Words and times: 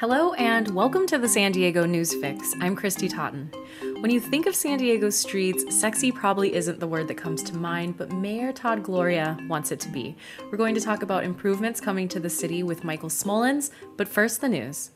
Hello 0.00 0.32
and 0.34 0.72
welcome 0.76 1.08
to 1.08 1.18
the 1.18 1.26
San 1.26 1.50
Diego 1.50 1.84
News 1.84 2.14
Fix. 2.14 2.54
I'm 2.60 2.76
Christy 2.76 3.08
Totten. 3.08 3.50
When 3.98 4.12
you 4.12 4.20
think 4.20 4.46
of 4.46 4.54
San 4.54 4.78
Diego 4.78 5.10
streets, 5.10 5.76
sexy 5.76 6.12
probably 6.12 6.54
isn't 6.54 6.78
the 6.78 6.86
word 6.86 7.08
that 7.08 7.16
comes 7.16 7.42
to 7.42 7.56
mind, 7.56 7.96
but 7.96 8.12
Mayor 8.12 8.52
Todd 8.52 8.84
Gloria 8.84 9.36
wants 9.48 9.72
it 9.72 9.80
to 9.80 9.88
be. 9.88 10.16
We're 10.52 10.56
going 10.56 10.76
to 10.76 10.80
talk 10.80 11.02
about 11.02 11.24
improvements 11.24 11.80
coming 11.80 12.06
to 12.10 12.20
the 12.20 12.30
city 12.30 12.62
with 12.62 12.84
Michael 12.84 13.08
Smolens, 13.08 13.72
but 13.96 14.06
first 14.06 14.40
the 14.40 14.48
news 14.48 14.92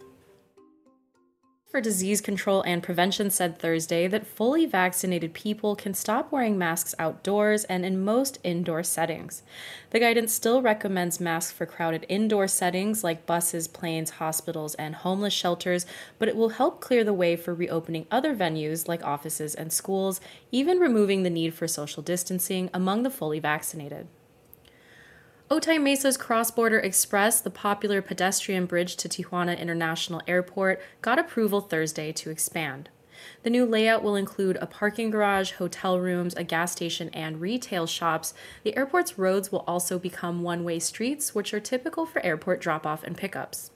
for 1.73 1.81
Disease 1.81 2.21
Control 2.21 2.61
and 2.67 2.83
Prevention 2.83 3.31
said 3.31 3.59
Thursday 3.59 4.07
that 4.07 4.27
fully 4.27 4.67
vaccinated 4.67 5.33
people 5.33 5.75
can 5.75 5.95
stop 5.95 6.31
wearing 6.31 6.59
masks 6.59 6.95
outdoors 6.99 7.65
and 7.65 7.83
in 7.83 8.05
most 8.05 8.39
indoor 8.45 8.83
settings. 8.83 9.43
The 9.89 9.99
guidance 9.99 10.35
still 10.35 10.61
recommends 10.61 11.19
masks 11.19 11.51
for 11.51 11.65
crowded 11.65 12.05
indoor 12.11 12.47
settings 12.47 13.03
like 13.03 13.25
buses, 13.25 13.69
planes, 13.69 14.11
hospitals, 14.11 14.75
and 14.75 14.97
homeless 14.97 15.33
shelters, 15.33 15.87
but 16.19 16.29
it 16.29 16.37
will 16.37 16.51
help 16.51 16.83
clear 16.83 17.05
the 17.05 17.15
way 17.15 17.37
for 17.37 17.55
reopening 17.55 18.07
other 18.11 18.37
venues 18.37 18.87
like 18.87 19.03
offices 19.03 19.55
and 19.55 19.73
schools, 19.73 20.21
even 20.51 20.79
removing 20.79 21.23
the 21.23 21.31
need 21.31 21.55
for 21.55 21.67
social 21.67 22.03
distancing 22.03 22.69
among 22.75 23.03
the 23.03 23.11
fully 23.11 23.41
vaccinated. 23.41 24.09
Otay 25.53 25.79
Mesa's 25.79 26.17
Cross 26.17 26.53
Border 26.53 26.79
Express, 26.79 27.43
the 27.43 27.51
popular 27.51 28.01
pedestrian 28.01 28.65
bridge 28.65 28.97
to 28.97 29.07
Tijuana 29.07 29.59
International 29.59 30.23
Airport, 30.27 30.81
got 31.03 31.19
approval 31.19 31.61
Thursday 31.61 32.11
to 32.11 32.31
expand. 32.31 32.89
The 33.43 33.51
new 33.51 33.67
layout 33.67 34.03
will 34.03 34.17
include 34.17 34.57
a 34.63 34.67
parking 34.67 35.11
garage, 35.11 35.53
hotel 35.53 36.01
rooms, 36.01 36.35
a 36.37 36.43
gas 36.43 36.73
station, 36.73 37.11
and 37.11 37.39
retail 37.39 37.87
shops. 37.87 38.33
The 38.63 38.75
airport's 38.79 39.19
roads 39.19 39.53
will 39.53 39.63
also 39.67 39.99
become 39.99 40.43
one 40.43 40.65
way 40.65 40.79
streets, 40.79 41.35
which 41.35 41.53
are 41.53 41.61
typical 41.61 42.07
for 42.07 42.25
airport 42.25 42.63
drop 42.63 42.87
off 42.87 43.05
and 43.05 43.15
pickups. 43.15 43.73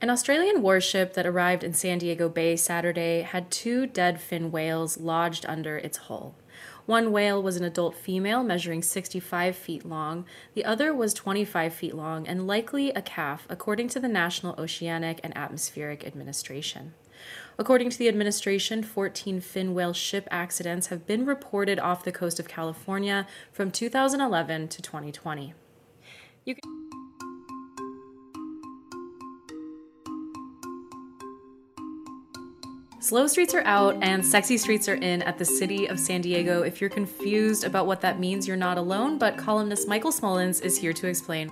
An 0.00 0.10
Australian 0.10 0.60
warship 0.60 1.14
that 1.14 1.24
arrived 1.24 1.62
in 1.62 1.72
San 1.72 1.98
Diego 1.98 2.28
Bay 2.28 2.56
Saturday 2.56 3.20
had 3.20 3.52
two 3.52 3.86
dead 3.86 4.20
fin 4.20 4.50
whales 4.50 4.98
lodged 4.98 5.46
under 5.46 5.76
its 5.76 5.98
hull. 5.98 6.34
One 6.86 7.12
whale 7.12 7.42
was 7.42 7.56
an 7.56 7.64
adult 7.64 7.94
female 7.94 8.42
measuring 8.42 8.82
65 8.82 9.54
feet 9.56 9.84
long, 9.84 10.24
the 10.54 10.64
other 10.64 10.94
was 10.94 11.14
25 11.14 11.72
feet 11.72 11.94
long 11.94 12.26
and 12.26 12.46
likely 12.46 12.90
a 12.90 13.02
calf, 13.02 13.46
according 13.48 13.88
to 13.88 14.00
the 14.00 14.08
National 14.08 14.54
Oceanic 14.58 15.20
and 15.22 15.36
Atmospheric 15.36 16.06
Administration. 16.06 16.94
According 17.58 17.90
to 17.90 17.98
the 17.98 18.08
administration, 18.08 18.82
14 18.82 19.40
fin 19.40 19.74
whale 19.74 19.92
ship 19.92 20.26
accidents 20.30 20.86
have 20.86 21.06
been 21.06 21.26
reported 21.26 21.78
off 21.78 22.04
the 22.04 22.12
coast 22.12 22.40
of 22.40 22.48
California 22.48 23.26
from 23.52 23.70
2011 23.70 24.68
to 24.68 24.82
2020. 24.82 25.52
You 26.46 26.54
can 26.54 26.90
Slow 33.10 33.26
streets 33.26 33.54
are 33.54 33.64
out 33.64 33.96
and 34.02 34.24
sexy 34.24 34.56
streets 34.56 34.88
are 34.88 34.94
in 34.94 35.20
at 35.22 35.36
the 35.36 35.44
city 35.44 35.86
of 35.86 35.98
San 35.98 36.20
Diego. 36.20 36.62
If 36.62 36.80
you're 36.80 36.88
confused 36.88 37.64
about 37.64 37.88
what 37.88 38.00
that 38.02 38.20
means, 38.20 38.46
you're 38.46 38.56
not 38.56 38.78
alone, 38.78 39.18
but 39.18 39.36
columnist 39.36 39.88
Michael 39.88 40.12
Smolens 40.12 40.62
is 40.62 40.78
here 40.78 40.92
to 40.92 41.08
explain. 41.08 41.50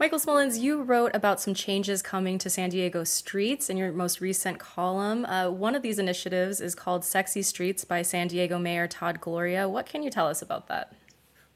Michael 0.00 0.18
Smolens, 0.18 0.58
you 0.58 0.82
wrote 0.82 1.14
about 1.14 1.40
some 1.40 1.54
changes 1.54 2.02
coming 2.02 2.38
to 2.38 2.50
San 2.50 2.70
Diego 2.70 3.04
streets 3.04 3.70
in 3.70 3.76
your 3.76 3.92
most 3.92 4.20
recent 4.20 4.58
column. 4.58 5.24
Uh, 5.26 5.48
one 5.48 5.76
of 5.76 5.82
these 5.82 6.00
initiatives 6.00 6.60
is 6.60 6.74
called 6.74 7.04
Sexy 7.04 7.42
Streets 7.42 7.84
by 7.84 8.02
San 8.02 8.26
Diego 8.26 8.58
Mayor 8.58 8.88
Todd 8.88 9.20
Gloria. 9.20 9.68
What 9.68 9.86
can 9.86 10.02
you 10.02 10.10
tell 10.10 10.26
us 10.26 10.42
about 10.42 10.66
that? 10.66 10.92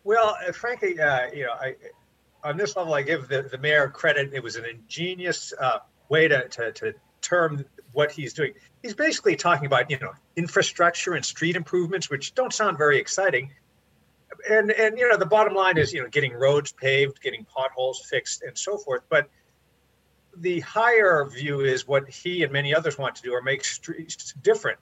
Well, 0.05 0.37
uh, 0.47 0.53
frankly, 0.53 1.01
uh, 1.01 1.27
you 1.34 1.47
know, 1.47 1.55
I, 1.55 1.75
on 2.45 2.56
this 2.56 2.77
level, 2.77 2.95
I 2.95 3.03
give 3.03 3.27
the, 3.27 3.43
the 3.43 3.59
mayor 3.59 3.89
credit. 3.89 4.33
It 4.33 4.45
was 4.45 4.55
an 4.55 4.65
ingenious 4.65 5.53
uh, 5.61 5.81
way 6.09 6.28
to, 6.28 6.47
to, 6.51 6.71
to 6.71 6.95
term 7.21 7.65
what 7.93 8.11
he's 8.11 8.33
doing. 8.33 8.55
He's 8.83 8.95
basically 8.95 9.37
talking 9.37 9.67
about, 9.67 9.91
you 9.91 9.99
know, 9.99 10.12
infrastructure 10.37 11.15
and 11.15 11.25
street 11.25 11.56
improvements, 11.56 12.11
which 12.11 12.34
don't 12.34 12.53
sound 12.53 12.78
very 12.78 12.99
exciting. 12.99 13.53
And 14.49 14.71
and 14.71 14.99
you 14.99 15.09
know, 15.09 15.17
the 15.17 15.27
bottom 15.27 15.55
line 15.55 15.77
is, 15.77 15.93
you 15.93 16.03
know, 16.03 16.09
getting 16.09 16.33
roads 16.33 16.73
paved, 16.73 17.21
getting 17.21 17.45
potholes 17.45 18.00
fixed, 18.09 18.43
and 18.43 18.56
so 18.56 18.79
forth. 18.79 19.03
But 19.09 19.29
the 20.37 20.61
higher 20.61 21.29
view 21.29 21.61
is 21.61 21.87
what 21.87 22.09
he 22.09 22.45
and 22.45 22.53
many 22.53 22.75
others 22.75 22.97
want 22.97 23.17
to 23.17 23.23
do, 23.23 23.34
are 23.34 23.43
make 23.43 23.65
streets 23.65 24.33
different, 24.41 24.79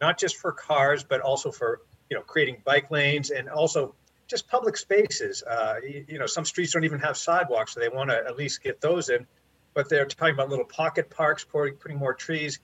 not 0.00 0.18
just 0.18 0.36
for 0.36 0.52
cars, 0.52 1.02
but 1.02 1.20
also 1.20 1.50
for 1.50 1.80
you 2.10 2.16
know, 2.16 2.22
creating 2.22 2.60
bike 2.64 2.90
lanes 2.90 3.30
and 3.30 3.48
also 3.48 3.94
just 4.26 4.48
public 4.48 4.76
spaces. 4.76 5.42
Uh, 5.42 5.76
you, 5.82 6.04
you 6.08 6.18
know, 6.18 6.26
some 6.26 6.44
streets 6.44 6.72
don't 6.72 6.84
even 6.84 6.98
have 6.98 7.16
sidewalks, 7.16 7.74
so 7.74 7.80
they 7.80 7.88
want 7.88 8.10
to 8.10 8.16
at 8.16 8.36
least 8.36 8.62
get 8.62 8.80
those 8.80 9.08
in 9.08 9.26
but 9.74 9.88
they're 9.88 10.04
talking 10.04 10.34
about 10.34 10.48
little 10.48 10.64
pocket 10.64 11.10
parks, 11.10 11.44
putting 11.44 11.96
more 11.96 12.14
trees 12.14 12.58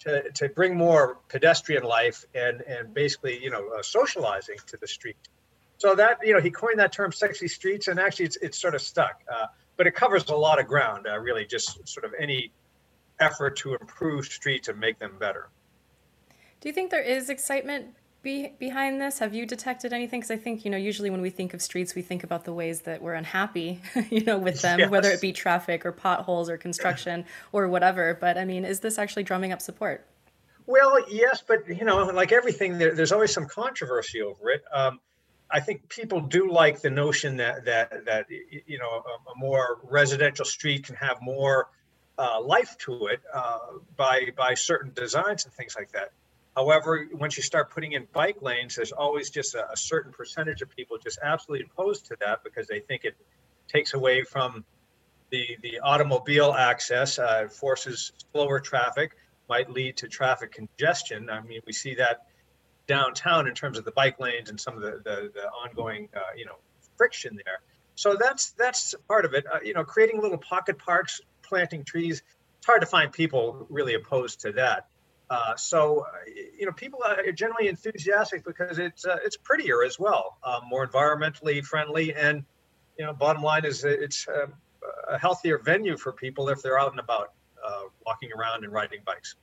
to, 0.00 0.30
to 0.32 0.48
bring 0.48 0.76
more 0.76 1.18
pedestrian 1.28 1.84
life 1.84 2.24
and, 2.34 2.62
and 2.62 2.92
basically, 2.94 3.42
you 3.42 3.50
know, 3.50 3.68
uh, 3.70 3.82
socializing 3.82 4.56
to 4.66 4.76
the 4.78 4.86
street. 4.86 5.16
So 5.78 5.94
that, 5.94 6.18
you 6.22 6.34
know, 6.34 6.40
he 6.40 6.50
coined 6.50 6.78
that 6.78 6.92
term 6.92 7.12
sexy 7.12 7.48
streets 7.48 7.88
and 7.88 7.98
actually 7.98 8.26
it's, 8.26 8.36
it's 8.36 8.58
sort 8.58 8.74
of 8.74 8.82
stuck, 8.82 9.22
uh, 9.32 9.46
but 9.76 9.86
it 9.86 9.94
covers 9.94 10.28
a 10.28 10.34
lot 10.34 10.58
of 10.58 10.66
ground, 10.66 11.06
uh, 11.06 11.18
really 11.18 11.46
just 11.46 11.86
sort 11.88 12.04
of 12.04 12.12
any 12.18 12.52
effort 13.18 13.56
to 13.58 13.74
improve 13.74 14.26
streets 14.26 14.68
and 14.68 14.78
make 14.78 14.98
them 14.98 15.16
better. 15.18 15.48
Do 16.60 16.68
you 16.68 16.74
think 16.74 16.90
there 16.90 17.02
is 17.02 17.30
excitement 17.30 17.94
be 18.22 18.52
behind 18.58 19.00
this? 19.00 19.18
Have 19.18 19.34
you 19.34 19.46
detected 19.46 19.92
anything? 19.92 20.20
Because 20.20 20.30
I 20.30 20.36
think 20.36 20.64
you 20.64 20.70
know 20.70 20.76
usually 20.76 21.10
when 21.10 21.20
we 21.20 21.30
think 21.30 21.54
of 21.54 21.62
streets, 21.62 21.94
we 21.94 22.02
think 22.02 22.24
about 22.24 22.44
the 22.44 22.52
ways 22.52 22.82
that 22.82 23.02
we're 23.02 23.14
unhappy, 23.14 23.80
you 24.10 24.24
know, 24.24 24.38
with 24.38 24.60
them, 24.62 24.78
yes. 24.78 24.90
whether 24.90 25.10
it 25.10 25.20
be 25.20 25.32
traffic 25.32 25.86
or 25.86 25.92
potholes 25.92 26.50
or 26.50 26.56
construction 26.56 27.24
or 27.52 27.68
whatever. 27.68 28.16
But 28.20 28.36
I 28.38 28.44
mean, 28.44 28.64
is 28.64 28.80
this 28.80 28.98
actually 28.98 29.22
drumming 29.22 29.52
up 29.52 29.60
support? 29.60 30.06
Well, 30.66 31.04
yes, 31.10 31.42
but 31.46 31.68
you 31.68 31.84
know, 31.84 32.04
like 32.06 32.32
everything, 32.32 32.78
there, 32.78 32.94
there's 32.94 33.12
always 33.12 33.32
some 33.32 33.46
controversy 33.46 34.22
over 34.22 34.50
it. 34.50 34.62
Um, 34.72 35.00
I 35.50 35.60
think 35.60 35.88
people 35.88 36.20
do 36.20 36.50
like 36.50 36.80
the 36.80 36.90
notion 36.90 37.36
that 37.38 37.64
that 37.64 38.04
that 38.04 38.26
you 38.30 38.78
know 38.78 38.88
a, 38.88 39.30
a 39.30 39.36
more 39.36 39.80
residential 39.82 40.44
street 40.44 40.84
can 40.84 40.94
have 40.96 41.20
more 41.20 41.68
uh, 42.18 42.40
life 42.40 42.76
to 42.78 43.06
it 43.06 43.20
uh, 43.32 43.58
by 43.96 44.28
by 44.36 44.54
certain 44.54 44.92
designs 44.94 45.44
and 45.44 45.54
things 45.54 45.74
like 45.76 45.90
that. 45.92 46.12
However, 46.56 47.06
once 47.12 47.36
you 47.36 47.42
start 47.42 47.70
putting 47.70 47.92
in 47.92 48.06
bike 48.12 48.42
lanes, 48.42 48.74
there's 48.74 48.92
always 48.92 49.30
just 49.30 49.54
a, 49.54 49.70
a, 49.70 49.76
certain 49.76 50.12
percentage 50.12 50.62
of 50.62 50.68
people 50.74 50.98
just 50.98 51.18
absolutely 51.22 51.66
opposed 51.70 52.06
to 52.06 52.16
that 52.20 52.42
because 52.42 52.66
they 52.66 52.80
think 52.80 53.04
it 53.04 53.16
takes 53.68 53.94
away 53.94 54.24
from 54.24 54.64
the 55.30 55.56
the 55.62 55.78
automobile 55.80 56.52
access, 56.52 57.18
uh, 57.18 57.46
forces 57.48 58.12
slower 58.32 58.58
traffic, 58.58 59.16
might 59.48 59.70
lead 59.70 59.96
to 59.98 60.08
traffic 60.08 60.52
congestion. 60.52 61.30
I 61.30 61.40
mean, 61.40 61.60
we 61.66 61.72
see 61.72 61.94
that 61.94 62.26
downtown 62.88 63.46
in 63.46 63.54
terms 63.54 63.78
of 63.78 63.84
the 63.84 63.92
bike 63.92 64.18
lanes 64.18 64.50
and 64.50 64.60
some 64.60 64.74
of 64.74 64.82
the 64.82 65.00
the, 65.04 65.30
the 65.32 65.46
ongoing 65.64 66.08
uh, 66.16 66.34
you 66.36 66.46
know 66.46 66.56
friction 66.96 67.38
there. 67.44 67.60
So 67.94 68.16
that's 68.18 68.52
that's 68.52 68.94
part 69.06 69.24
of 69.24 69.34
it. 69.34 69.44
Uh, 69.46 69.58
you 69.62 69.74
know, 69.74 69.84
creating 69.84 70.20
little 70.20 70.38
pocket 70.38 70.78
parks, 70.78 71.20
planting 71.42 71.84
trees. 71.84 72.22
It's 72.58 72.66
hard 72.66 72.80
to 72.80 72.86
find 72.86 73.12
people 73.12 73.66
really 73.70 73.94
opposed 73.94 74.40
to 74.40 74.52
that. 74.52 74.88
Uh, 75.30 75.54
so, 75.54 76.00
uh, 76.00 76.08
you 76.58 76.66
know, 76.66 76.72
people 76.72 77.00
are 77.06 77.30
generally 77.30 77.68
enthusiastic 77.68 78.44
because 78.44 78.80
it's 78.80 79.06
uh, 79.06 79.16
it's 79.24 79.36
prettier 79.36 79.84
as 79.84 79.96
well, 79.96 80.38
um, 80.42 80.62
more 80.68 80.86
environmentally 80.86 81.64
friendly, 81.64 82.12
and 82.14 82.44
you 82.98 83.06
know, 83.06 83.12
bottom 83.12 83.40
line 83.40 83.64
is 83.64 83.84
it's 83.84 84.26
um, 84.28 84.52
a 85.08 85.18
healthier 85.18 85.58
venue 85.58 85.96
for 85.96 86.12
people 86.12 86.48
if 86.48 86.62
they're 86.62 86.78
out 86.78 86.90
and 86.90 86.98
about, 86.98 87.32
uh, 87.64 87.82
walking 88.04 88.30
around 88.36 88.64
and 88.64 88.72
riding 88.72 89.00
bikes. 89.06 89.36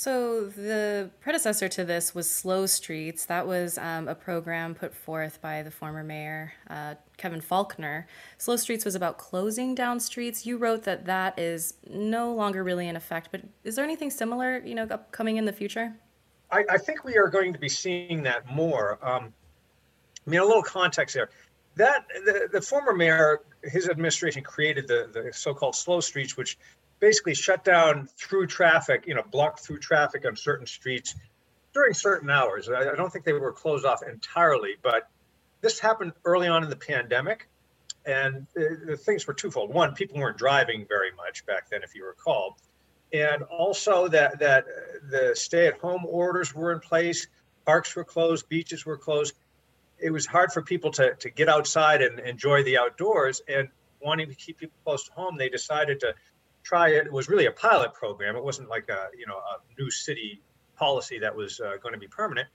So 0.00 0.46
the 0.46 1.10
predecessor 1.20 1.68
to 1.68 1.84
this 1.84 2.14
was 2.14 2.28
Slow 2.30 2.64
Streets. 2.64 3.26
That 3.26 3.46
was 3.46 3.76
um, 3.76 4.08
a 4.08 4.14
program 4.14 4.74
put 4.74 4.94
forth 4.94 5.42
by 5.42 5.62
the 5.62 5.70
former 5.70 6.02
mayor 6.02 6.54
uh, 6.70 6.94
Kevin 7.18 7.42
Faulconer. 7.42 8.06
Slow 8.38 8.56
Streets 8.56 8.86
was 8.86 8.94
about 8.94 9.18
closing 9.18 9.74
down 9.74 10.00
streets. 10.00 10.46
You 10.46 10.56
wrote 10.56 10.84
that 10.84 11.04
that 11.04 11.38
is 11.38 11.74
no 11.86 12.32
longer 12.32 12.64
really 12.64 12.88
in 12.88 12.96
effect. 12.96 13.28
But 13.30 13.42
is 13.62 13.76
there 13.76 13.84
anything 13.84 14.10
similar, 14.10 14.62
you 14.64 14.74
know, 14.74 14.86
coming 15.10 15.36
in 15.36 15.44
the 15.44 15.52
future? 15.52 15.92
I, 16.50 16.64
I 16.70 16.78
think 16.78 17.04
we 17.04 17.18
are 17.18 17.28
going 17.28 17.52
to 17.52 17.58
be 17.58 17.68
seeing 17.68 18.22
that 18.22 18.50
more. 18.50 18.98
Um, 19.06 19.34
I 20.26 20.30
mean, 20.30 20.40
a 20.40 20.46
little 20.46 20.62
context 20.62 21.14
there. 21.14 21.28
That 21.76 22.06
the, 22.24 22.48
the 22.50 22.62
former 22.62 22.94
mayor, 22.94 23.42
his 23.64 23.86
administration 23.86 24.42
created 24.42 24.88
the 24.88 25.10
the 25.12 25.30
so-called 25.34 25.76
slow 25.76 26.00
streets, 26.00 26.38
which 26.38 26.56
basically 27.00 27.34
shut 27.34 27.64
down 27.64 28.08
through 28.16 28.46
traffic, 28.46 29.04
you 29.06 29.14
know, 29.14 29.24
blocked 29.30 29.60
through 29.60 29.78
traffic 29.78 30.24
on 30.26 30.36
certain 30.36 30.66
streets 30.66 31.14
during 31.72 31.94
certain 31.94 32.30
hours. 32.30 32.68
I, 32.68 32.92
I 32.92 32.94
don't 32.94 33.10
think 33.10 33.24
they 33.24 33.32
were 33.32 33.52
closed 33.52 33.84
off 33.84 34.02
entirely, 34.02 34.76
but 34.82 35.08
this 35.60 35.80
happened 35.80 36.12
early 36.24 36.48
on 36.48 36.62
in 36.62 36.70
the 36.70 36.76
pandemic. 36.76 37.48
And 38.06 38.46
the, 38.54 38.80
the 38.86 38.96
things 38.96 39.26
were 39.26 39.34
twofold. 39.34 39.72
One, 39.74 39.94
people 39.94 40.18
weren't 40.18 40.38
driving 40.38 40.86
very 40.88 41.12
much 41.12 41.44
back 41.44 41.68
then, 41.68 41.82
if 41.82 41.94
you 41.94 42.06
recall. 42.06 42.56
And 43.12 43.42
also 43.42 44.08
that, 44.08 44.38
that 44.38 44.64
uh, 44.64 44.98
the 45.10 45.32
stay 45.34 45.66
at 45.66 45.78
home 45.78 46.06
orders 46.06 46.54
were 46.54 46.72
in 46.72 46.80
place, 46.80 47.26
parks 47.66 47.94
were 47.94 48.04
closed, 48.04 48.48
beaches 48.48 48.86
were 48.86 48.96
closed. 48.96 49.34
It 49.98 50.10
was 50.10 50.24
hard 50.24 50.50
for 50.50 50.62
people 50.62 50.90
to, 50.92 51.14
to 51.14 51.28
get 51.28 51.48
outside 51.48 52.00
and 52.00 52.20
enjoy 52.20 52.62
the 52.62 52.78
outdoors. 52.78 53.42
And 53.48 53.68
wanting 54.00 54.28
to 54.28 54.34
keep 54.34 54.58
people 54.58 54.78
close 54.82 55.04
to 55.04 55.12
home, 55.12 55.36
they 55.36 55.50
decided 55.50 56.00
to 56.00 56.14
it. 56.70 57.06
It 57.06 57.12
was 57.12 57.28
really 57.28 57.46
a 57.46 57.52
pilot 57.52 57.94
program. 57.94 58.36
It 58.36 58.44
wasn't 58.44 58.68
like 58.68 58.88
a 58.88 59.08
you 59.16 59.26
know 59.26 59.36
a 59.36 59.80
new 59.80 59.90
city 59.90 60.40
policy 60.76 61.18
that 61.18 61.34
was 61.34 61.60
uh, 61.60 61.72
going 61.82 61.92
to 61.92 61.98
be 61.98 62.08
permanent. 62.08 62.48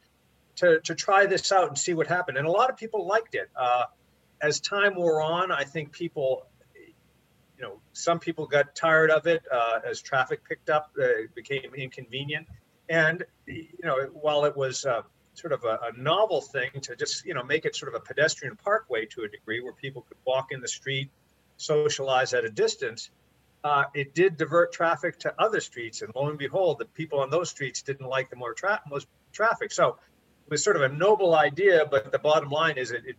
To 0.57 0.79
to 0.81 0.95
try 0.95 1.25
this 1.25 1.51
out 1.51 1.67
and 1.67 1.77
see 1.77 1.93
what 1.93 2.07
happened, 2.07 2.37
and 2.37 2.47
a 2.47 2.51
lot 2.51 2.69
of 2.69 2.77
people 2.77 3.05
liked 3.05 3.35
it. 3.35 3.49
Uh, 3.55 3.85
as 4.41 4.59
time 4.59 4.95
wore 4.95 5.21
on, 5.21 5.51
I 5.51 5.63
think 5.63 5.91
people, 5.91 6.47
you 6.75 7.63
know, 7.63 7.79
some 7.93 8.19
people 8.19 8.45
got 8.47 8.75
tired 8.75 9.11
of 9.11 9.27
it 9.27 9.43
uh, 9.51 9.79
as 9.89 10.01
traffic 10.01 10.47
picked 10.47 10.69
up. 10.69 10.91
Uh, 10.97 11.03
it 11.03 11.35
became 11.35 11.73
inconvenient, 11.75 12.47
and 12.89 13.23
you 13.45 13.67
know, 13.83 13.97
while 14.13 14.45
it 14.45 14.55
was 14.55 14.85
uh, 14.85 15.01
sort 15.33 15.51
of 15.51 15.63
a, 15.65 15.79
a, 15.93 16.01
novel 16.01 16.41
thing 16.41 16.69
to 16.81 16.95
just 16.95 17.25
you 17.25 17.33
know 17.33 17.43
make 17.43 17.65
it 17.65 17.75
sort 17.75 17.93
of 17.93 18.01
a 18.01 18.03
pedestrian 18.05 18.55
parkway 18.55 19.05
to 19.05 19.23
a 19.23 19.27
degree 19.27 19.59
where 19.61 19.73
people 19.73 20.01
could 20.03 20.17
walk 20.25 20.47
in 20.51 20.61
the 20.61 20.67
street, 20.67 21.09
socialize 21.57 22.33
at 22.33 22.45
a 22.45 22.49
distance 22.49 23.09
uh, 23.65 23.85
it 23.95 24.13
did 24.13 24.37
divert 24.37 24.71
traffic 24.71 25.17
to 25.17 25.33
other 25.39 25.59
streets. 25.59 26.03
And 26.03 26.13
lo 26.15 26.29
and 26.29 26.37
behold, 26.37 26.77
the 26.77 26.85
people 26.85 27.19
on 27.19 27.31
those 27.31 27.49
streets 27.49 27.81
didn't 27.81 28.05
like 28.05 28.29
the 28.29 28.35
more 28.35 28.53
tra- 28.53 28.83
most 28.87 29.07
traffic. 29.33 29.71
So 29.71 29.97
it 30.45 30.51
was 30.51 30.63
sort 30.63 30.75
of 30.75 30.83
a 30.83 30.89
noble 30.89 31.33
idea, 31.33 31.87
but 31.89 32.11
the 32.11 32.19
bottom 32.19 32.51
line 32.51 32.77
is 32.77 32.91
it, 32.91 33.01
it, 33.07 33.15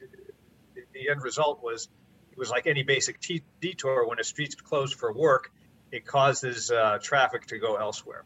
it 0.76 0.88
the 0.93 1.10
end 1.10 1.20
result 1.22 1.64
was 1.64 1.88
it 2.31 2.38
was 2.38 2.48
like 2.48 2.69
any 2.69 2.84
basic 2.84 3.19
t- 3.19 3.43
detour 3.60 4.06
when 4.06 4.20
a 4.20 4.25
street's 4.25 4.54
closed 4.54 4.94
for 4.94 5.12
work, 5.12 5.50
it 5.90 6.06
causes 6.06 6.70
uh, 6.70 6.99
traffic 7.02 7.46
to 7.46 7.58
go 7.58 7.75
elsewhere. 7.75 8.25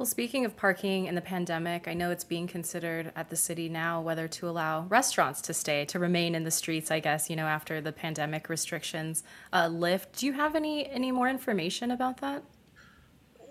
Well, 0.00 0.06
speaking 0.06 0.46
of 0.46 0.56
parking 0.56 1.04
in 1.04 1.14
the 1.14 1.20
pandemic, 1.20 1.86
I 1.86 1.92
know 1.92 2.10
it's 2.10 2.24
being 2.24 2.46
considered 2.46 3.12
at 3.14 3.28
the 3.28 3.36
city 3.36 3.68
now 3.68 4.00
whether 4.00 4.26
to 4.28 4.48
allow 4.48 4.86
restaurants 4.88 5.42
to 5.42 5.52
stay, 5.52 5.84
to 5.84 5.98
remain 5.98 6.34
in 6.34 6.42
the 6.42 6.50
streets, 6.50 6.90
I 6.90 7.00
guess, 7.00 7.28
you 7.28 7.36
know, 7.36 7.44
after 7.44 7.82
the 7.82 7.92
pandemic 7.92 8.48
restrictions 8.48 9.24
uh, 9.52 9.68
lift. 9.68 10.18
Do 10.18 10.24
you 10.24 10.32
have 10.32 10.56
any, 10.56 10.88
any 10.88 11.12
more 11.12 11.28
information 11.28 11.90
about 11.90 12.22
that? 12.22 12.42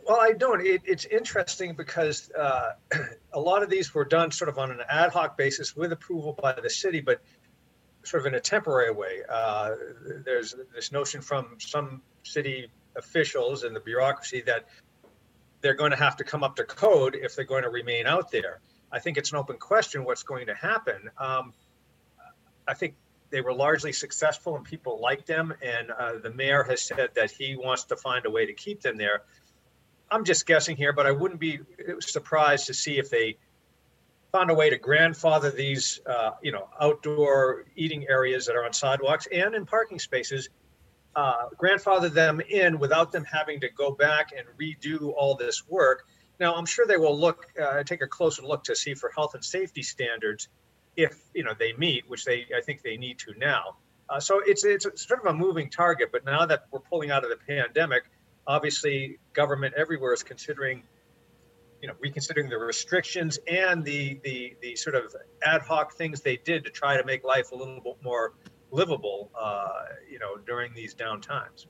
Well, 0.08 0.20
I 0.20 0.32
don't. 0.32 0.66
It, 0.66 0.82
it's 0.86 1.06
interesting 1.06 1.76
because 1.76 2.32
uh, 2.32 2.72
a 3.34 3.40
lot 3.40 3.62
of 3.62 3.70
these 3.70 3.94
were 3.94 4.04
done 4.04 4.32
sort 4.32 4.50
of 4.50 4.58
on 4.58 4.72
an 4.72 4.80
ad 4.90 5.12
hoc 5.12 5.38
basis 5.38 5.76
with 5.76 5.92
approval 5.92 6.36
by 6.42 6.54
the 6.54 6.70
city, 6.72 7.00
but 7.00 7.22
sort 8.02 8.24
of 8.24 8.26
in 8.26 8.34
a 8.34 8.42
temporary 8.42 8.92
way. 8.92 9.20
Uh, 9.30 9.76
there's 10.26 10.56
this 10.74 10.92
notion 10.92 11.22
from 11.22 11.58
some 11.60 12.02
city 12.24 12.72
officials 12.96 13.64
and 13.64 13.76
the 13.76 13.80
bureaucracy 13.80 14.42
that 14.42 14.66
they're 15.62 15.74
going 15.74 15.92
to 15.92 15.98
have 15.98 16.18
to 16.18 16.24
come 16.24 16.44
up 16.44 16.56
to 16.56 16.64
code 16.64 17.16
if 17.16 17.36
they're 17.36 17.46
going 17.46 17.64
to 17.64 17.70
remain 17.70 18.08
out 18.08 18.32
there. 18.32 18.60
I 18.92 19.00
think 19.00 19.18
it's 19.18 19.32
an 19.32 19.38
open 19.38 19.58
question 19.58 20.04
what's 20.04 20.24
going 20.24 20.48
to 20.48 20.56
happen. 20.56 21.10
Um, 21.18 21.54
I 22.68 22.74
think 22.74 22.96
they 23.30 23.42
were 23.42 23.54
largely 23.54 23.92
successful 23.92 24.56
and 24.56 24.66
people 24.66 25.00
liked 25.00 25.28
them. 25.28 25.54
And 25.62 25.92
uh, 25.92 26.14
the 26.24 26.32
mayor 26.32 26.64
has 26.64 26.82
said 26.82 27.10
that 27.16 27.32
he 27.32 27.56
wants 27.56 27.84
to 27.86 27.96
find 27.96 28.26
a 28.26 28.30
way 28.30 28.46
to 28.46 28.54
keep 28.54 28.82
them 28.82 28.98
there. 28.98 29.24
I'm 30.12 30.26
just 30.26 30.48
guessing 30.48 30.76
here, 30.76 30.94
but 30.94 31.06
I 31.06 31.12
wouldn't 31.12 31.40
be 31.40 31.60
surprised 32.00 32.68
to 32.68 32.74
see 32.74 32.98
if 32.98 33.10
they 33.10 33.38
found 34.32 34.50
a 34.50 34.54
way 34.54 34.70
to 34.70 34.78
grandfather 34.78 35.52
these, 35.52 36.00
uh, 36.06 36.32
you 36.42 36.52
know, 36.52 36.70
outdoor 36.80 37.66
eating 37.76 38.08
areas 38.08 38.46
that 38.48 38.56
are 38.56 38.66
on 38.66 38.74
sidewalks 38.74 39.28
and 39.32 39.54
in 39.54 39.66
parking 39.66 40.00
spaces 40.00 40.50
uh, 41.16 41.50
grandfather 41.58 42.10
them 42.10 42.42
in 42.50 42.80
without 42.80 43.12
them 43.12 43.26
having 43.26 43.60
to 43.62 43.70
go 43.70 43.92
back 43.92 44.30
and 44.38 44.48
redo 44.60 45.14
all 45.18 45.36
this 45.36 45.68
work. 45.68 46.06
Now, 46.40 46.56
I'm 46.56 46.66
sure 46.66 46.86
they 46.88 46.98
will 46.98 47.20
look, 47.20 47.48
uh, 47.62 47.84
take 47.84 48.02
a 48.02 48.08
closer 48.08 48.44
look 48.44 48.64
to 48.66 48.76
see 48.76 48.94
for 48.94 49.10
health 49.10 49.36
and 49.36 49.44
safety 49.44 49.84
standards 49.84 50.48
if 50.96 51.18
you 51.34 51.44
know 51.44 51.54
they 51.58 51.74
meet, 51.74 52.10
which 52.10 52.26
they 52.26 52.46
I 52.56 52.62
think 52.62 52.82
they 52.82 52.98
need 52.98 53.20
to 53.20 53.34
now. 53.38 53.78
Uh, 54.10 54.20
so 54.20 54.42
it's 54.46 54.66
it's 54.66 54.86
sort 55.08 55.20
of 55.26 55.28
a 55.28 55.38
moving 55.38 55.70
target. 55.70 56.10
But 56.12 56.26
now 56.26 56.46
that 56.46 56.66
we're 56.72 56.80
pulling 56.80 57.12
out 57.12 57.24
of 57.24 57.30
the 57.30 57.38
pandemic, 57.38 58.04
obviously 58.48 59.20
government 59.34 59.76
everywhere 59.78 60.14
is 60.14 60.24
considering, 60.24 60.84
you 61.82 61.88
know, 61.88 61.94
reconsidering 62.00 62.50
the 62.50 62.58
restrictions 62.58 63.40
and 63.48 63.84
the 63.84 64.20
the 64.24 64.56
the 64.62 64.76
sort 64.76 64.96
of 64.96 65.16
ad 65.44 65.62
hoc 65.62 65.94
things 65.94 66.22
they 66.22 66.38
did 66.38 66.66
to 66.66 66.72
try 66.72 66.98
to 66.98 67.06
make 67.06 67.24
life 67.24 67.52
a 67.52 67.56
little 67.56 67.80
bit 67.82 67.98
more 68.04 68.34
livable, 68.72 69.32
uh, 69.40 69.84
you 70.10 70.19
during 70.50 70.74
these 70.74 70.96
down 70.96 71.22
times. 71.22 71.68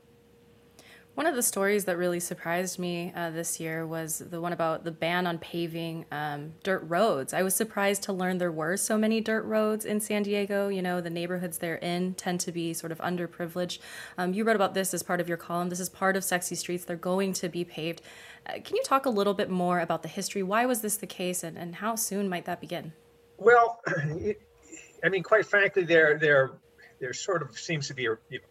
One 1.16 1.28
of 1.28 1.36
the 1.36 1.44
stories 1.44 1.84
that 1.84 1.98
really 1.98 2.22
surprised 2.22 2.80
me 2.80 3.12
uh, 3.14 3.30
this 3.32 3.60
year 3.60 3.86
was 3.86 4.20
the 4.20 4.40
one 4.40 4.54
about 4.54 4.86
the 4.86 4.92
ban 4.92 5.28
on 5.28 5.38
paving 5.38 6.06
um, 6.14 6.54
dirt 6.64 6.82
roads. 6.88 7.34
I 7.34 7.44
was 7.44 7.54
surprised 7.54 8.04
to 8.04 8.14
learn 8.14 8.38
there 8.38 8.54
were 8.54 8.78
so 8.78 8.98
many 8.98 9.20
dirt 9.20 9.44
roads 9.44 9.84
in 9.84 10.00
San 10.00 10.24
Diego. 10.24 10.70
You 10.70 10.82
know, 10.82 11.02
the 11.02 11.10
neighborhoods 11.10 11.58
they're 11.58 11.76
in 11.76 12.14
tend 12.14 12.40
to 12.42 12.54
be 12.54 12.74
sort 12.74 12.94
of 12.94 13.00
underprivileged. 13.00 13.80
Um, 14.18 14.34
you 14.34 14.46
wrote 14.46 14.56
about 14.56 14.76
this 14.76 14.94
as 14.94 15.04
part 15.04 15.20
of 15.20 15.28
your 15.28 15.36
column. 15.36 15.68
This 15.68 15.82
is 15.82 15.90
part 15.90 16.16
of 16.16 16.24
Sexy 16.24 16.56
Streets. 16.56 16.86
They're 16.86 16.96
going 16.96 17.34
to 17.34 17.50
be 17.50 17.66
paved. 17.66 18.02
Uh, 18.46 18.54
can 18.64 18.78
you 18.78 18.84
talk 18.84 19.06
a 19.06 19.10
little 19.10 19.34
bit 19.34 19.50
more 19.50 19.82
about 19.82 20.04
the 20.04 20.10
history? 20.10 20.42
Why 20.42 20.66
was 20.66 20.80
this 20.80 20.96
the 20.96 21.08
case, 21.08 21.44
and, 21.44 21.58
and 21.58 21.76
how 21.76 21.96
soon 21.96 22.30
might 22.30 22.46
that 22.46 22.62
begin? 22.62 22.94
Well, 23.38 23.82
I 25.04 25.10
mean, 25.10 25.24
quite 25.24 25.46
frankly, 25.46 25.84
they're 25.84 26.18
they're 26.18 26.52
there 27.00 27.14
sort 27.14 27.42
of 27.42 27.58
seems 27.58 27.88
to 27.88 27.94
be 27.94 28.06
a, 28.06 28.16
you 28.30 28.40
know, 28.40 28.46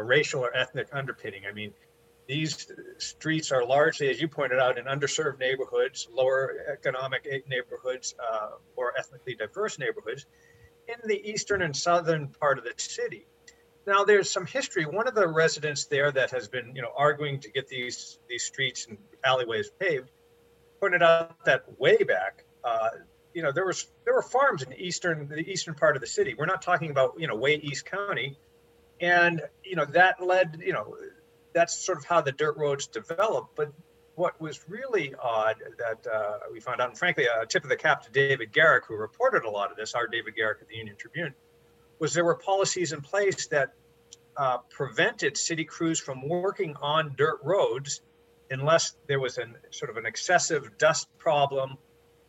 a 0.00 0.04
racial 0.04 0.40
or 0.40 0.56
ethnic 0.56 0.88
underpinning. 0.92 1.42
I 1.48 1.52
mean, 1.52 1.72
these 2.26 2.70
streets 2.98 3.52
are 3.52 3.64
largely, 3.64 4.08
as 4.08 4.20
you 4.20 4.28
pointed 4.28 4.58
out, 4.58 4.78
in 4.78 4.84
underserved 4.84 5.38
neighborhoods, 5.38 6.08
lower 6.12 6.54
economic 6.72 7.28
neighborhoods, 7.48 8.14
uh, 8.18 8.50
or 8.76 8.92
ethnically 8.98 9.34
diverse 9.34 9.78
neighborhoods 9.78 10.26
in 10.88 10.96
the 11.08 11.20
eastern 11.28 11.62
and 11.62 11.76
southern 11.76 12.28
part 12.28 12.58
of 12.58 12.64
the 12.64 12.72
city. 12.76 13.26
Now, 13.86 14.04
there's 14.04 14.30
some 14.30 14.46
history. 14.46 14.84
One 14.84 15.08
of 15.08 15.14
the 15.14 15.26
residents 15.26 15.86
there 15.86 16.12
that 16.12 16.30
has 16.30 16.48
been, 16.48 16.74
you 16.76 16.82
know, 16.82 16.92
arguing 16.96 17.40
to 17.40 17.50
get 17.50 17.68
these 17.68 18.18
these 18.28 18.44
streets 18.44 18.86
and 18.86 18.98
alleyways 19.24 19.70
paved 19.80 20.10
pointed 20.80 21.02
out 21.02 21.44
that 21.44 21.64
way 21.78 21.96
back, 21.96 22.44
uh, 22.64 22.90
you 23.34 23.42
know 23.42 23.52
there 23.52 23.66
was 23.66 23.86
there 24.04 24.14
were 24.14 24.22
farms 24.22 24.62
in 24.62 24.70
the 24.70 24.80
eastern 24.80 25.28
the 25.28 25.48
eastern 25.50 25.74
part 25.74 25.96
of 25.96 26.00
the 26.00 26.08
city. 26.08 26.34
We're 26.36 26.46
not 26.46 26.62
talking 26.62 26.90
about 26.90 27.14
you 27.18 27.26
know 27.26 27.36
way 27.36 27.56
East 27.56 27.86
County, 27.86 28.38
and 29.00 29.42
you 29.64 29.76
know 29.76 29.84
that 29.86 30.22
led 30.22 30.60
you 30.64 30.72
know 30.72 30.94
that's 31.52 31.74
sort 31.74 31.98
of 31.98 32.04
how 32.04 32.20
the 32.20 32.32
dirt 32.32 32.56
roads 32.56 32.86
developed. 32.86 33.56
But 33.56 33.72
what 34.14 34.40
was 34.40 34.68
really 34.68 35.14
odd 35.20 35.56
that 35.78 36.06
uh, 36.06 36.38
we 36.52 36.60
found 36.60 36.80
out, 36.80 36.90
and 36.90 36.98
frankly, 36.98 37.26
a 37.26 37.46
tip 37.46 37.62
of 37.62 37.70
the 37.70 37.76
cap 37.76 38.02
to 38.04 38.10
David 38.10 38.52
Garrick, 38.52 38.84
who 38.86 38.94
reported 38.94 39.44
a 39.44 39.50
lot 39.50 39.70
of 39.70 39.76
this, 39.76 39.94
our 39.94 40.06
David 40.06 40.36
Garrick 40.36 40.58
at 40.60 40.68
the 40.68 40.76
Union 40.76 40.96
Tribune, 40.96 41.34
was 41.98 42.12
there 42.12 42.24
were 42.24 42.34
policies 42.34 42.92
in 42.92 43.00
place 43.00 43.46
that 43.48 43.72
uh, 44.36 44.58
prevented 44.70 45.36
city 45.36 45.64
crews 45.64 45.98
from 45.98 46.28
working 46.28 46.76
on 46.80 47.14
dirt 47.16 47.40
roads 47.42 48.02
unless 48.50 48.96
there 49.06 49.20
was 49.20 49.38
an 49.38 49.56
sort 49.70 49.90
of 49.90 49.96
an 49.96 50.06
excessive 50.06 50.76
dust 50.78 51.08
problem 51.18 51.76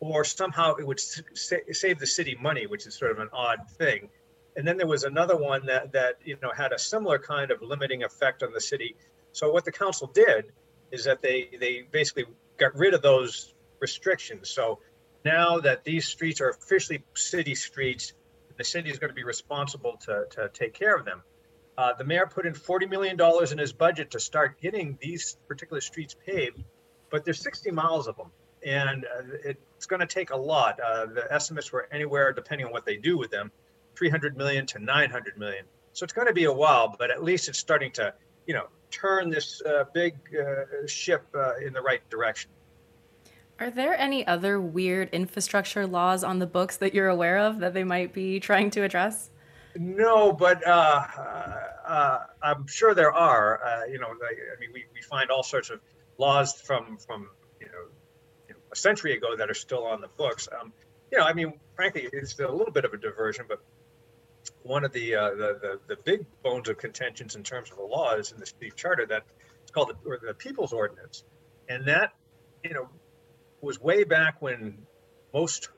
or 0.00 0.24
somehow 0.24 0.74
it 0.74 0.86
would 0.86 1.00
sa- 1.00 1.56
save 1.70 1.98
the 1.98 2.06
city 2.06 2.36
money, 2.40 2.66
which 2.66 2.86
is 2.86 2.94
sort 2.96 3.10
of 3.12 3.18
an 3.18 3.28
odd 3.32 3.58
thing. 3.78 4.08
And 4.56 4.66
then 4.66 4.76
there 4.76 4.86
was 4.86 5.04
another 5.04 5.36
one 5.36 5.66
that 5.66 5.92
that 5.92 6.16
you 6.24 6.36
know 6.42 6.52
had 6.54 6.72
a 6.72 6.78
similar 6.78 7.18
kind 7.18 7.50
of 7.50 7.62
limiting 7.62 8.04
effect 8.04 8.42
on 8.42 8.52
the 8.52 8.60
city. 8.60 8.96
So 9.32 9.50
what 9.50 9.64
the 9.64 9.72
council 9.72 10.10
did 10.12 10.52
is 10.90 11.04
that 11.04 11.22
they 11.22 11.48
they 11.58 11.84
basically 11.90 12.24
got 12.58 12.74
rid 12.76 12.94
of 12.94 13.02
those 13.02 13.54
restrictions. 13.80 14.50
So 14.50 14.80
now 15.24 15.60
that 15.60 15.84
these 15.84 16.06
streets 16.06 16.40
are 16.40 16.50
officially 16.50 17.04
city 17.14 17.54
streets, 17.54 18.12
the 18.56 18.64
city 18.64 18.90
is 18.90 18.98
going 18.98 19.10
to 19.10 19.14
be 19.14 19.24
responsible 19.24 19.96
to, 20.06 20.26
to 20.30 20.50
take 20.52 20.74
care 20.74 20.94
of 20.94 21.04
them. 21.04 21.22
Uh, 21.78 21.94
the 21.94 22.04
mayor 22.04 22.26
put 22.26 22.44
in 22.44 22.52
$40 22.52 22.90
million 22.90 23.18
in 23.50 23.58
his 23.58 23.72
budget 23.72 24.10
to 24.10 24.20
start 24.20 24.60
getting 24.60 24.98
these 25.00 25.38
particular 25.48 25.80
streets 25.80 26.14
paved, 26.26 26.62
but 27.10 27.24
there's 27.24 27.40
60 27.40 27.70
miles 27.70 28.08
of 28.08 28.16
them 28.16 28.30
and 28.64 29.04
uh, 29.04 29.22
it's 29.44 29.86
going 29.86 30.00
to 30.00 30.06
take 30.06 30.30
a 30.30 30.36
lot. 30.36 30.78
Uh, 30.80 31.06
the 31.06 31.26
estimates 31.32 31.72
were 31.72 31.88
anywhere, 31.90 32.32
depending 32.32 32.66
on 32.66 32.72
what 32.72 32.86
they 32.86 32.96
do 32.96 33.18
with 33.18 33.30
them, 33.30 33.50
300 33.96 34.36
million 34.36 34.66
to 34.66 34.78
900 34.78 35.38
million. 35.38 35.64
So 35.92 36.04
it's 36.04 36.12
going 36.12 36.28
to 36.28 36.32
be 36.32 36.44
a 36.44 36.52
while, 36.52 36.94
but 36.98 37.10
at 37.10 37.22
least 37.22 37.48
it's 37.48 37.58
starting 37.58 37.92
to, 37.92 38.14
you 38.46 38.54
know, 38.54 38.66
turn 38.90 39.30
this 39.30 39.60
uh, 39.62 39.84
big 39.92 40.14
uh, 40.38 40.86
ship 40.86 41.24
uh, 41.34 41.56
in 41.56 41.72
the 41.72 41.80
right 41.80 42.08
direction. 42.10 42.50
Are 43.58 43.70
there 43.70 43.98
any 43.98 44.26
other 44.26 44.60
weird 44.60 45.10
infrastructure 45.10 45.86
laws 45.86 46.24
on 46.24 46.38
the 46.38 46.46
books 46.46 46.78
that 46.78 46.94
you're 46.94 47.08
aware 47.08 47.38
of 47.38 47.60
that 47.60 47.74
they 47.74 47.84
might 47.84 48.12
be 48.12 48.40
trying 48.40 48.70
to 48.70 48.82
address? 48.82 49.30
No, 49.76 50.32
but 50.32 50.66
uh, 50.66 52.18
I'm 52.42 52.66
sure 52.66 52.94
there 52.94 53.12
are. 53.12 53.86
you 53.90 53.98
know, 53.98 54.08
I 54.08 54.60
mean, 54.60 54.70
we, 54.72 54.84
we 54.92 55.00
find 55.02 55.30
all 55.30 55.42
sorts 55.42 55.70
of 55.70 55.80
laws 56.18 56.60
from 56.60 56.98
from 56.98 57.28
you 57.60 57.66
know 57.66 58.56
a 58.70 58.76
century 58.76 59.16
ago 59.16 59.36
that 59.36 59.50
are 59.50 59.54
still 59.54 59.84
on 59.86 60.00
the 60.00 60.08
books. 60.08 60.48
Um, 60.60 60.72
you 61.10 61.18
know, 61.18 61.24
I 61.24 61.32
mean, 61.32 61.54
frankly, 61.76 62.08
it's 62.12 62.38
a 62.38 62.48
little 62.48 62.72
bit 62.72 62.84
of 62.84 62.92
a 62.92 62.96
diversion, 62.96 63.44
but 63.48 63.60
one 64.62 64.84
of 64.84 64.92
the, 64.92 65.14
uh, 65.14 65.30
the, 65.30 65.58
the 65.60 65.94
the 65.94 66.02
big 66.04 66.24
bones 66.42 66.68
of 66.68 66.78
contentions 66.78 67.34
in 67.36 67.42
terms 67.42 67.70
of 67.70 67.76
the 67.78 67.84
law 67.84 68.14
is 68.14 68.32
in 68.32 68.38
the 68.38 68.46
city 68.46 68.72
charter 68.74 69.06
that 69.06 69.24
it's 69.62 69.70
called 69.70 69.90
the, 69.90 70.08
or 70.08 70.18
the 70.24 70.34
People's 70.34 70.72
Ordinance, 70.72 71.24
and 71.68 71.86
that 71.86 72.12
you 72.64 72.74
know 72.74 72.88
was 73.60 73.80
way 73.80 74.04
back 74.04 74.40
when 74.40 74.78
most 75.32 75.70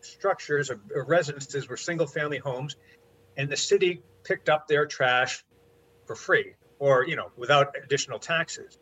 structures 0.00 0.70
or, 0.70 0.80
or 0.94 1.04
residences 1.04 1.68
were 1.68 1.76
single 1.76 2.06
family 2.06 2.38
homes, 2.38 2.76
and 3.36 3.48
the 3.48 3.56
city 3.56 4.02
picked 4.24 4.48
up 4.48 4.68
their 4.68 4.86
trash 4.86 5.44
for 6.06 6.14
free 6.14 6.54
or 6.78 7.06
you 7.06 7.16
know 7.16 7.30
without 7.36 7.74
additional 7.82 8.18
taxes. 8.18 8.78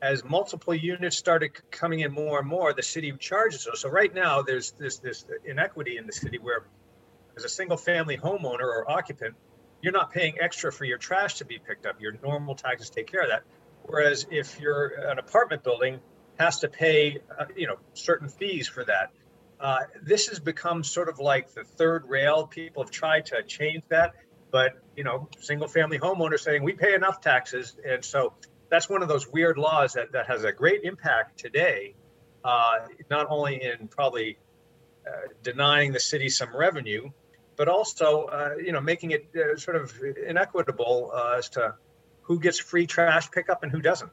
As 0.00 0.24
multiple 0.24 0.74
units 0.74 1.16
started 1.16 1.50
coming 1.70 2.00
in 2.00 2.12
more 2.12 2.38
and 2.38 2.48
more, 2.48 2.72
the 2.72 2.84
city 2.84 3.12
charges 3.18 3.64
those. 3.64 3.80
So 3.80 3.88
right 3.88 4.14
now 4.14 4.42
there's 4.42 4.72
this 4.72 4.98
this 4.98 5.24
inequity 5.44 5.96
in 5.96 6.06
the 6.06 6.12
city 6.12 6.38
where 6.38 6.64
as 7.38 7.44
a 7.44 7.48
single 7.48 7.76
family 7.76 8.16
homeowner 8.16 8.64
or 8.64 8.90
occupant, 8.90 9.34
you're 9.80 9.92
not 9.92 10.12
paying 10.12 10.34
extra 10.40 10.72
for 10.72 10.84
your 10.84 10.98
trash 10.98 11.34
to 11.36 11.44
be 11.44 11.58
picked 11.58 11.86
up. 11.86 12.00
Your 12.00 12.12
normal 12.22 12.56
taxes 12.56 12.90
take 12.90 13.06
care 13.06 13.22
of 13.22 13.28
that. 13.28 13.44
Whereas 13.84 14.26
if 14.30 14.58
you're 14.60 14.88
an 15.08 15.18
apartment 15.18 15.62
building, 15.62 16.00
has 16.38 16.60
to 16.60 16.68
pay 16.68 17.18
uh, 17.38 17.46
you 17.56 17.66
know 17.66 17.76
certain 17.94 18.28
fees 18.28 18.68
for 18.68 18.84
that. 18.84 19.12
Uh, 19.60 19.80
this 20.02 20.28
has 20.28 20.38
become 20.38 20.84
sort 20.84 21.08
of 21.08 21.18
like 21.18 21.52
the 21.52 21.64
third 21.64 22.04
rail. 22.08 22.46
People 22.46 22.82
have 22.84 22.90
tried 22.90 23.26
to 23.26 23.42
change 23.42 23.82
that, 23.88 24.14
but 24.50 24.78
you 24.96 25.04
know, 25.04 25.28
single 25.40 25.68
family 25.68 25.98
homeowners 25.98 26.40
saying 26.40 26.62
we 26.62 26.72
pay 26.72 26.94
enough 26.94 27.20
taxes, 27.20 27.76
and 27.84 28.04
so 28.04 28.34
that's 28.70 28.88
one 28.88 29.02
of 29.02 29.08
those 29.08 29.26
weird 29.26 29.58
laws 29.58 29.94
that 29.94 30.12
that 30.12 30.26
has 30.26 30.44
a 30.44 30.52
great 30.52 30.82
impact 30.84 31.38
today, 31.38 31.94
uh, 32.44 32.78
not 33.10 33.26
only 33.30 33.62
in 33.62 33.88
probably 33.88 34.38
uh, 35.06 35.10
denying 35.42 35.92
the 35.92 36.00
city 36.00 36.28
some 36.28 36.54
revenue, 36.56 37.10
but 37.58 37.68
also 37.68 38.24
uh, 38.26 38.54
you 38.64 38.72
know 38.72 38.80
making 38.80 39.10
it 39.10 39.28
uh, 39.36 39.56
sort 39.56 39.76
of 39.76 39.92
inequitable 40.26 41.12
as 41.36 41.50
to 41.50 41.74
who 42.22 42.40
gets 42.40 42.58
free 42.58 42.86
trash 42.86 43.30
pickup 43.30 43.62
and 43.62 43.70
who 43.70 43.82
doesn't. 43.82 44.10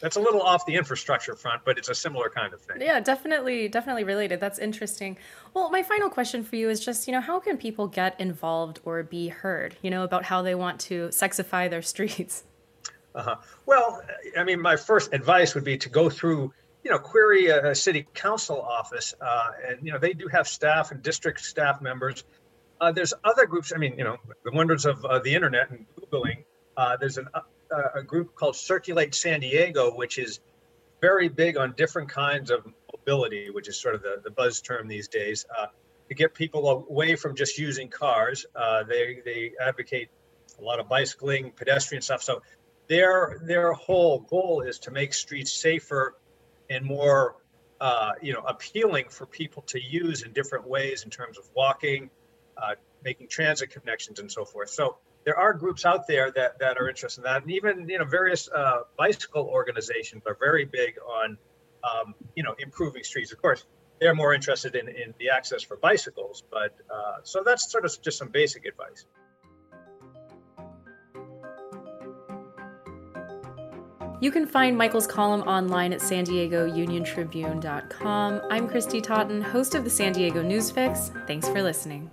That's 0.00 0.16
a 0.16 0.20
little 0.20 0.42
off 0.42 0.66
the 0.66 0.74
infrastructure 0.74 1.34
front, 1.34 1.62
but 1.64 1.78
it's 1.78 1.88
a 1.88 1.94
similar 1.94 2.28
kind 2.28 2.52
of 2.52 2.60
thing. 2.60 2.82
Yeah, 2.82 3.00
definitely, 3.00 3.68
definitely 3.68 4.04
related. 4.04 4.40
That's 4.40 4.58
interesting. 4.58 5.16
Well, 5.54 5.70
my 5.70 5.82
final 5.82 6.10
question 6.10 6.42
for 6.42 6.56
you 6.56 6.68
is 6.68 6.84
just, 6.84 7.06
you 7.06 7.12
know, 7.12 7.20
how 7.22 7.40
can 7.40 7.56
people 7.56 7.86
get 7.86 8.18
involved 8.20 8.80
or 8.84 9.02
be 9.02 9.28
heard, 9.28 9.76
you 9.80 9.90
know, 9.90 10.04
about 10.04 10.24
how 10.24 10.42
they 10.42 10.54
want 10.54 10.80
to 10.80 11.08
sexify 11.08 11.70
their 11.70 11.80
streets? 11.80 12.44
Uh-huh. 13.14 13.36
Well, 13.64 14.02
I 14.38 14.44
mean, 14.44 14.60
my 14.60 14.76
first 14.76 15.14
advice 15.14 15.54
would 15.54 15.64
be 15.64 15.78
to 15.78 15.88
go 15.88 16.10
through, 16.10 16.52
you 16.86 16.92
know, 16.92 17.00
query 17.00 17.48
a, 17.48 17.74
city 17.74 18.06
council 18.14 18.62
office, 18.62 19.12
uh, 19.20 19.48
and 19.68 19.84
you 19.84 19.92
know, 19.92 19.98
they 19.98 20.12
do 20.12 20.28
have 20.28 20.46
staff 20.46 20.92
and 20.92 21.02
district 21.02 21.40
staff 21.40 21.82
members. 21.82 22.22
Uh, 22.80 22.92
there's 22.92 23.12
other 23.24 23.44
groups. 23.44 23.72
I 23.74 23.78
mean, 23.78 23.98
you 23.98 24.04
know, 24.04 24.18
the 24.44 24.52
wonders 24.52 24.86
of 24.86 25.04
uh, 25.04 25.18
the 25.18 25.34
internet 25.34 25.68
and 25.70 25.84
googling. 26.00 26.44
Uh, 26.76 26.96
there's 26.96 27.18
an 27.18 27.26
uh, 27.34 27.40
a 27.96 28.04
group 28.04 28.36
called 28.36 28.54
Circulate 28.54 29.16
San 29.16 29.40
Diego, 29.40 29.96
which 29.96 30.16
is 30.16 30.38
very 31.00 31.28
big 31.28 31.56
on 31.56 31.72
different 31.72 32.08
kinds 32.08 32.52
of 32.52 32.64
mobility, 32.96 33.50
which 33.50 33.66
is 33.66 33.76
sort 33.76 33.96
of 33.96 34.02
the, 34.02 34.20
the 34.22 34.30
buzz 34.30 34.60
term 34.60 34.86
these 34.86 35.08
days, 35.08 35.44
uh, 35.58 35.66
to 36.08 36.14
get 36.14 36.34
people 36.34 36.86
away 36.88 37.16
from 37.16 37.34
just 37.34 37.58
using 37.58 37.88
cars. 37.88 38.46
They 38.88 39.22
they 39.24 39.54
advocate 39.60 40.08
a 40.60 40.62
lot 40.62 40.78
of 40.78 40.88
bicycling, 40.88 41.50
pedestrian 41.50 42.00
stuff. 42.00 42.22
So 42.22 42.42
their 42.86 43.40
their 43.42 43.72
whole 43.72 44.20
goal 44.20 44.60
is 44.60 44.78
to 44.80 44.92
make 44.92 45.14
streets 45.14 45.52
safer 45.52 46.14
and 46.70 46.84
more 46.84 47.36
uh, 47.80 48.12
you 48.22 48.32
know 48.32 48.40
appealing 48.40 49.06
for 49.08 49.26
people 49.26 49.62
to 49.62 49.80
use 49.82 50.22
in 50.22 50.32
different 50.32 50.66
ways 50.66 51.04
in 51.04 51.10
terms 51.10 51.38
of 51.38 51.44
walking, 51.54 52.10
uh, 52.56 52.74
making 53.04 53.28
transit 53.28 53.70
connections, 53.70 54.18
and 54.18 54.30
so 54.30 54.44
forth. 54.44 54.70
So 54.70 54.96
there 55.26 55.36
are 55.36 55.52
groups 55.52 55.84
out 55.84 56.06
there 56.06 56.30
that, 56.30 56.60
that 56.60 56.78
are 56.78 56.88
interested 56.88 57.20
in 57.20 57.24
that. 57.24 57.42
And 57.42 57.50
even, 57.50 57.88
you 57.88 57.98
know, 57.98 58.04
various 58.04 58.48
uh, 58.48 58.82
bicycle 58.96 59.42
organizations 59.42 60.22
are 60.24 60.36
very 60.38 60.64
big 60.64 60.94
on, 61.04 61.36
um, 61.82 62.14
you 62.36 62.44
know, 62.44 62.54
improving 62.60 63.02
streets. 63.02 63.32
Of 63.32 63.42
course, 63.42 63.66
they're 64.00 64.14
more 64.14 64.34
interested 64.34 64.76
in, 64.76 64.88
in 64.88 65.14
the 65.18 65.30
access 65.30 65.64
for 65.64 65.76
bicycles. 65.78 66.44
But 66.48 66.76
uh, 66.88 67.16
so 67.24 67.42
that's 67.44 67.70
sort 67.70 67.84
of 67.84 68.00
just 68.00 68.18
some 68.18 68.28
basic 68.28 68.66
advice. 68.66 69.04
You 74.18 74.30
can 74.30 74.46
find 74.46 74.78
Michael's 74.78 75.06
column 75.06 75.42
online 75.42 75.92
at 75.92 76.00
san 76.00 76.24
diego 76.24 76.64
union 76.64 77.04
tribune.com. 77.04 78.40
I'm 78.50 78.66
Christy 78.66 79.00
Totten, 79.02 79.42
host 79.42 79.74
of 79.74 79.84
the 79.84 79.90
San 79.90 80.12
Diego 80.12 80.42
News 80.42 80.70
Fix. 80.70 81.10
Thanks 81.26 81.48
for 81.48 81.62
listening. 81.62 82.10